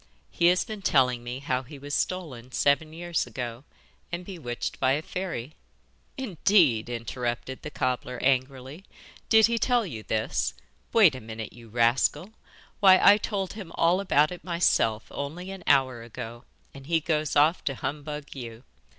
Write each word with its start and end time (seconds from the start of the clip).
He 0.31 0.47
has 0.47 0.65
been 0.65 0.81
telling 0.81 1.23
me 1.23 1.37
how 1.37 1.61
he 1.61 1.77
was 1.77 1.93
stolen 1.93 2.51
seven 2.53 2.91
years 2.91 3.27
ago, 3.27 3.65
and 4.11 4.25
bewitched 4.25 4.79
by 4.79 4.93
a 4.93 5.01
fairy.' 5.03 5.53
'Indeed!' 6.17 6.89
interrupted 6.89 7.61
the 7.61 7.69
cobbler 7.69 8.17
angrily. 8.23 8.83
'Did 9.29 9.45
he 9.45 9.59
tell 9.59 9.85
you 9.85 10.01
this? 10.01 10.55
Wait 10.91 11.13
a 11.13 11.21
minute, 11.21 11.53
you 11.53 11.69
rascal! 11.69 12.31
Why 12.79 12.99
I 12.99 13.19
told 13.19 13.53
him 13.53 13.71
all 13.75 13.99
about 13.99 14.31
it 14.31 14.43
myself 14.43 15.05
only 15.11 15.51
an 15.51 15.63
hour 15.67 16.01
ago, 16.01 16.45
and 16.73 16.85
then 16.85 16.89
he 16.89 16.99
goes 16.99 17.35
off 17.35 17.63
to 17.65 17.75
humbug 17.75 18.33
you. 18.35 18.63